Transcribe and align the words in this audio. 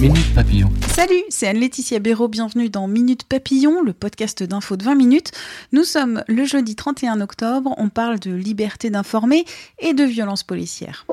Minute 0.00 0.34
Papillon. 0.34 0.68
Salut, 0.94 1.22
c'est 1.30 1.46
Anne-Laetitia 1.46 2.00
Béraud, 2.00 2.28
bienvenue 2.28 2.68
dans 2.68 2.86
Minute 2.86 3.24
Papillon, 3.24 3.82
le 3.82 3.94
podcast 3.94 4.42
d'info 4.42 4.76
de 4.76 4.84
20 4.84 4.94
minutes. 4.94 5.32
Nous 5.72 5.84
sommes 5.84 6.22
le 6.28 6.44
jeudi 6.44 6.76
31 6.76 7.22
octobre, 7.22 7.74
on 7.78 7.88
parle 7.88 8.18
de 8.18 8.34
liberté 8.34 8.90
d'informer 8.90 9.46
et 9.78 9.94
de 9.94 10.04
violence 10.04 10.42
policière. 10.42 11.06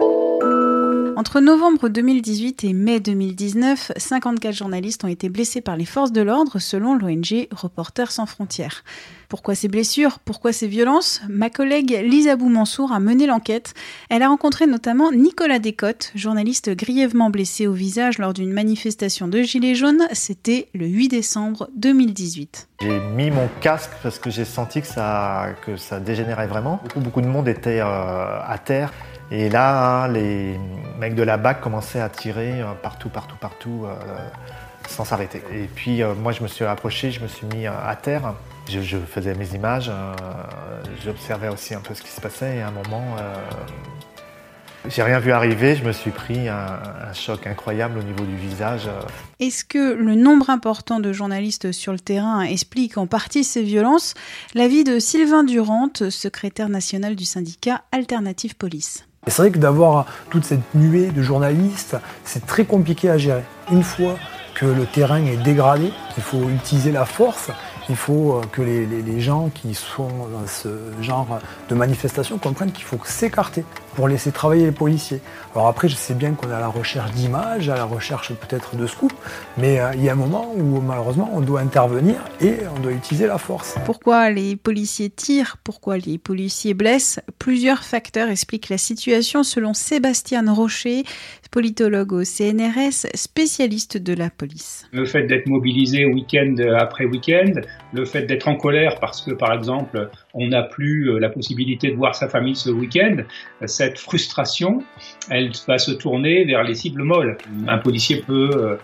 Entre 1.16 1.42
novembre 1.42 1.90
2018 1.90 2.64
et 2.64 2.74
mai 2.74 3.00
2019, 3.00 3.92
54 3.98 4.56
journalistes 4.56 5.04
ont 5.04 5.08
été 5.08 5.30
blessés 5.30 5.62
par 5.62 5.78
les 5.78 5.86
forces 5.86 6.12
de 6.12 6.22
l'ordre 6.22 6.58
selon 6.58 6.96
l'ONG 6.96 7.48
Reporters 7.52 8.12
sans 8.12 8.26
frontières. 8.26 8.84
Pourquoi 9.30 9.54
ces 9.54 9.68
blessures? 9.68 10.18
Pourquoi 10.20 10.54
ces 10.54 10.68
violences? 10.68 11.22
Ma 11.30 11.52
collègue 11.52 12.00
Lisa 12.04 12.36
Boumansour 12.36 12.92
a 12.92 13.00
mené 13.00 13.28
l'enquête. 13.28 13.76
Elle 14.10 14.24
a 14.24 14.28
rencontré 14.28 14.66
notamment 14.66 15.12
Nicolas 15.12 15.60
Descottes, 15.60 16.12
journaliste 16.16 16.72
grièvement 16.72 17.30
blessé 17.30 17.68
au 17.68 17.74
visage 17.74 18.18
lors 18.18 18.34
d'une 18.34 18.52
manifestation 18.52 19.28
de 19.28 19.44
Gilets 19.44 19.76
jaunes. 19.76 20.08
C'était 20.14 20.70
le 20.74 20.88
8 20.88 21.10
décembre 21.10 21.70
2018. 21.76 22.70
J'ai 22.82 23.00
mis 23.16 23.30
mon 23.30 23.50
casque 23.62 23.92
parce 24.02 24.18
que 24.18 24.32
j'ai 24.32 24.46
senti 24.46 24.82
que 24.82 24.88
ça, 24.88 25.50
que 25.64 25.78
ça 25.78 26.00
dégénérait 26.00 26.48
vraiment. 26.48 26.80
Beaucoup, 26.84 27.00
beaucoup 27.00 27.22
de 27.22 27.28
monde 27.28 27.48
était 27.48 27.82
euh, 27.82 27.86
à 27.86 28.58
terre. 28.58 28.92
Et 29.32 29.50
là, 29.50 30.08
les 30.08 30.60
mecs 31.00 31.16
de 31.16 31.24
la 31.24 31.38
BAC 31.38 31.62
commençaient 31.62 32.02
à 32.02 32.10
tirer 32.10 32.62
euh, 32.62 32.74
partout, 32.82 33.10
partout, 33.10 33.36
partout, 33.40 33.86
euh, 33.86 33.96
sans 34.90 35.06
s'arrêter. 35.06 35.42
Et 35.52 35.68
puis 35.74 36.02
euh, 36.02 36.14
moi, 36.14 36.32
je 36.32 36.44
me 36.44 36.48
suis 36.48 36.66
approché, 36.66 37.12
je 37.12 37.22
me 37.22 37.28
suis 37.28 37.48
mis 37.48 37.66
à 37.68 37.96
terre. 38.02 38.34
Je, 38.70 38.98
faisais 38.98 39.36
mes 39.36 39.56
images, 39.56 39.92
j'observais 41.04 41.50
aussi 41.50 41.76
un 41.76 41.82
peu 41.82 41.94
ce 41.94 42.02
qui 42.02 42.10
se 42.10 42.22
passait. 42.22 42.58
Et 42.58 42.62
à 42.62 42.70
un 42.70 42.72
moment, 42.72 43.18
j'ai 44.88 45.04
rien 45.04 45.20
vu 45.20 45.34
arriver, 45.34 45.76
je 45.76 45.84
me 45.84 45.92
suis 45.92 46.12
pris 46.12 46.48
un, 46.48 46.80
un, 47.10 47.12
choc 47.12 47.46
incroyable 47.46 48.00
au 48.00 48.04
niveau 48.04 48.24
du 48.24 48.38
visage. 48.38 48.88
Est-ce 49.42 49.66
que 49.66 49.96
le 49.96 50.16
nombre 50.16 50.50
important 50.50 51.02
de 51.02 51.12
journalistes 51.12 51.74
sur 51.74 51.92
le 51.92 52.00
terrain 52.00 52.40
explique 52.40 52.98
en 52.98 53.06
partie 53.06 53.44
ces 53.44 53.64
violences? 53.64 54.14
L'avis 54.54 54.86
de 54.86 54.98
Sylvain 54.98 55.44
Durand, 55.44 55.90
secrétaire 56.10 56.70
national 56.70 57.18
du 57.18 57.26
syndicat 57.26 57.82
Alternative 57.92 58.56
Police. 58.56 59.04
C'est 59.28 59.42
vrai 59.42 59.52
que 59.52 59.58
d'avoir 59.58 60.06
toute 60.30 60.44
cette 60.44 60.76
nuée 60.76 61.08
de 61.08 61.22
journalistes, 61.22 61.96
c'est 62.26 62.46
très 62.46 62.66
compliqué 62.66 63.10
à 63.10 63.18
gérer. 63.18 63.44
Une 63.72 63.84
fois 63.84 64.16
que 64.54 64.66
le 64.66 64.86
terrain 64.86 65.24
est 65.26 65.38
dégradé, 65.38 65.92
qu'il 66.14 66.24
faut 66.24 66.50
utiliser 66.50 66.92
la 66.92 67.06
force, 67.06 67.50
il 67.90 67.96
faut 67.96 68.42
que 68.52 68.62
les, 68.62 68.86
les, 68.86 69.02
les, 69.02 69.20
gens 69.20 69.50
qui 69.50 69.74
sont 69.74 70.28
dans 70.32 70.48
ce 70.48 70.70
genre 71.02 71.40
de 71.70 71.76
manifestation 71.76 72.38
comprennent 72.38 72.72
qu'il 72.72 72.86
faut 72.86 73.00
s'écarter 73.04 73.64
pour 73.96 74.08
laisser 74.08 74.32
travailler 74.32 74.66
les 74.66 74.72
policiers. 74.72 75.20
Alors 75.54 75.68
après, 75.68 75.88
je 75.88 75.96
sais 75.96 76.14
bien 76.14 76.32
qu'on 76.32 76.50
est 76.50 76.54
à 76.54 76.60
la 76.60 76.68
recherche 76.68 77.12
d'images, 77.12 77.70
à 77.70 77.76
la 77.76 77.86
recherche 77.86 78.34
peut-être 78.34 78.76
de 78.76 78.88
scoops, 78.88 79.16
mais 79.58 79.80
euh, 79.80 79.92
il 79.94 80.04
y 80.04 80.10
a 80.10 80.14
un 80.14 80.16
moment 80.16 80.52
où 80.56 80.82
malheureusement 80.82 81.30
on 81.34 81.42
doit 81.42 81.62
intervenir 81.62 82.16
et 82.42 82.58
on 82.76 82.80
doit 82.80 82.92
utiliser 82.92 83.28
la 83.28 83.38
force. 83.38 83.76
Pourquoi 83.86 84.30
les 84.30 84.56
policiers 84.56 85.10
tirent? 85.10 85.58
Pourquoi 85.64 85.98
les 85.98 86.18
policiers 86.18 86.74
blessent? 86.74 87.20
Plusieurs 87.40 87.84
facteurs 87.84 88.30
expliquent 88.30 88.70
la 88.70 88.78
situation 88.78 89.44
selon 89.44 89.74
Sébastien 89.74 90.44
Rocher, 90.52 91.04
politologue 91.52 92.14
au 92.14 92.24
CNRS, 92.24 93.06
spécialiste 93.14 93.98
de 93.98 94.14
la 94.14 94.32
police. 94.32 94.88
Le 94.92 95.06
fait 95.06 95.24
d'être 95.28 95.46
mobilisé 95.46 96.06
week-end 96.06 96.56
après 96.80 97.06
week-end, 97.06 97.54
le 97.94 98.06
fait 98.06 98.24
d'être 98.24 98.48
en 98.48 98.56
colère 98.56 99.00
parce 99.00 99.22
que 99.22 99.32
par 99.32 99.54
exemple 99.54 100.10
on 100.34 100.48
n'a 100.48 100.64
plus 100.64 101.20
la 101.20 101.30
possibilité 101.30 101.92
de 101.92 101.96
voir 101.96 102.16
sa 102.16 102.28
famille 102.28 102.56
ce 102.56 102.70
week-end, 102.70 103.18
cette 103.66 104.00
frustration, 104.00 104.84
elle 105.30 105.52
va 105.68 105.78
se 105.78 105.92
tourner 105.92 106.44
vers 106.46 106.64
les 106.64 106.76
cibles 106.76 107.04
molles. 107.04 107.38
Un 107.68 107.78
policier 107.78 108.24
peut 108.26 108.78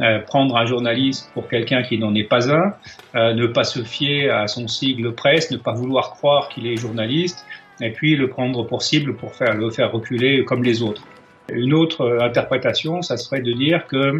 euh, 0.00 0.18
prendre 0.18 0.58
un 0.58 0.66
journaliste 0.66 1.30
pour 1.32 1.48
quelqu'un 1.48 1.82
qui 1.82 1.96
n'en 1.96 2.14
est 2.14 2.24
pas 2.24 2.52
un, 2.52 2.74
euh, 3.14 3.32
ne 3.32 3.46
pas 3.46 3.64
se 3.64 3.82
fier 3.82 4.28
à 4.28 4.46
son 4.46 4.68
sigle 4.68 5.14
presse, 5.14 5.50
ne 5.50 5.56
pas 5.56 5.72
vouloir 5.72 6.10
croire 6.10 6.50
qu'il 6.50 6.66
est 6.66 6.76
journaliste, 6.76 7.46
et 7.80 7.92
puis 7.92 8.14
le 8.14 8.28
prendre 8.28 8.66
pour 8.66 8.82
cible 8.82 9.16
pour 9.16 9.34
faire, 9.34 9.54
le 9.54 9.70
faire 9.70 9.90
reculer 9.92 10.44
comme 10.44 10.62
les 10.62 10.82
autres. 10.82 11.02
Une 11.50 11.72
autre 11.72 12.18
interprétation, 12.20 13.00
ça 13.00 13.16
serait 13.16 13.40
de 13.40 13.52
dire 13.52 13.86
que 13.86 14.18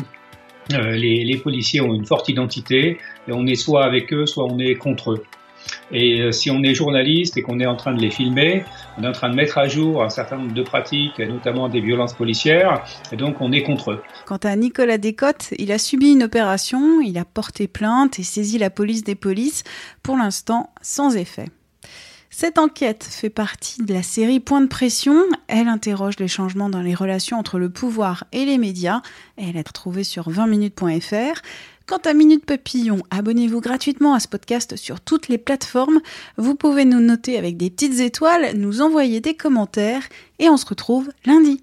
euh, 0.72 0.92
les, 0.92 1.24
les, 1.24 1.36
policiers 1.36 1.80
ont 1.80 1.94
une 1.94 2.06
forte 2.06 2.28
identité 2.28 2.98
et 3.28 3.32
on 3.32 3.46
est 3.46 3.54
soit 3.54 3.84
avec 3.84 4.12
eux, 4.12 4.26
soit 4.26 4.44
on 4.44 4.58
est 4.58 4.74
contre 4.74 5.12
eux. 5.12 5.22
Et 5.92 6.20
euh, 6.20 6.32
si 6.32 6.50
on 6.50 6.62
est 6.62 6.74
journaliste 6.74 7.36
et 7.36 7.42
qu'on 7.42 7.60
est 7.60 7.66
en 7.66 7.76
train 7.76 7.94
de 7.94 8.00
les 8.00 8.10
filmer, 8.10 8.64
on 8.98 9.04
est 9.04 9.08
en 9.08 9.12
train 9.12 9.30
de 9.30 9.34
mettre 9.34 9.58
à 9.58 9.68
jour 9.68 10.02
un 10.02 10.10
certain 10.10 10.36
nombre 10.36 10.54
de 10.54 10.62
pratiques, 10.62 11.18
notamment 11.18 11.68
des 11.68 11.80
violences 11.80 12.14
policières, 12.14 12.84
et 13.12 13.16
donc 13.16 13.40
on 13.40 13.52
est 13.52 13.62
contre 13.62 13.92
eux. 13.92 14.02
Quant 14.26 14.38
à 14.42 14.54
Nicolas 14.56 14.98
Descottes, 14.98 15.54
il 15.58 15.72
a 15.72 15.78
subi 15.78 16.12
une 16.12 16.22
opération, 16.22 17.00
il 17.00 17.18
a 17.18 17.24
porté 17.24 17.68
plainte 17.68 18.18
et 18.18 18.22
saisi 18.22 18.58
la 18.58 18.70
police 18.70 19.04
des 19.04 19.14
polices, 19.14 19.64
pour 20.02 20.16
l'instant 20.16 20.70
sans 20.82 21.16
effet. 21.16 21.46
Cette 22.38 22.58
enquête 22.58 23.02
fait 23.02 23.30
partie 23.30 23.82
de 23.82 23.94
la 23.94 24.02
série 24.02 24.40
Point 24.40 24.60
de 24.60 24.66
pression. 24.66 25.22
Elle 25.48 25.68
interroge 25.68 26.18
les 26.18 26.28
changements 26.28 26.68
dans 26.68 26.82
les 26.82 26.94
relations 26.94 27.38
entre 27.38 27.58
le 27.58 27.70
pouvoir 27.70 28.24
et 28.30 28.44
les 28.44 28.58
médias. 28.58 29.00
Elle 29.38 29.56
est 29.56 29.66
retrouvée 29.66 30.04
sur 30.04 30.28
20minutes.fr. 30.30 31.40
Quant 31.86 32.00
à 32.04 32.12
Minute 32.12 32.44
Papillon, 32.44 32.98
abonnez-vous 33.10 33.62
gratuitement 33.62 34.12
à 34.12 34.20
ce 34.20 34.28
podcast 34.28 34.76
sur 34.76 35.00
toutes 35.00 35.28
les 35.28 35.38
plateformes. 35.38 36.02
Vous 36.36 36.54
pouvez 36.54 36.84
nous 36.84 37.00
noter 37.00 37.38
avec 37.38 37.56
des 37.56 37.70
petites 37.70 38.00
étoiles, 38.00 38.54
nous 38.54 38.82
envoyer 38.82 39.22
des 39.22 39.32
commentaires 39.32 40.02
et 40.38 40.50
on 40.50 40.58
se 40.58 40.66
retrouve 40.66 41.08
lundi. 41.24 41.62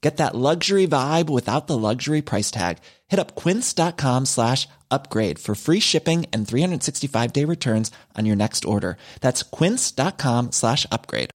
Get 0.00 0.16
that 0.16 0.34
luxury 0.34 0.86
vibe 0.86 1.28
without 1.28 1.66
the 1.66 1.76
luxury 1.76 2.22
price 2.22 2.50
tag. 2.50 2.78
Hit 3.08 3.20
up 3.20 3.34
quince.com 3.36 4.24
slash 4.24 4.66
upgrade 4.90 5.38
for 5.38 5.54
free 5.54 5.80
shipping 5.80 6.24
and 6.32 6.48
365 6.48 7.32
day 7.32 7.44
returns 7.44 7.90
on 8.16 8.24
your 8.26 8.36
next 8.36 8.64
order. 8.64 8.96
That's 9.20 9.42
quince.com 9.42 10.52
slash 10.52 10.86
upgrade. 10.90 11.30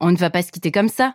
On 0.00 0.10
ne 0.10 0.16
va 0.16 0.30
pas 0.30 0.42
se 0.42 0.50
quitter 0.50 0.72
comme 0.72 0.88
ça. 0.88 1.14